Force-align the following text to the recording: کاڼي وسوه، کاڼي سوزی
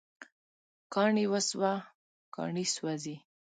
کاڼي 0.93 1.25
وسوه، 1.31 1.73
کاڼي 2.35 2.65
سوزی 2.75 3.15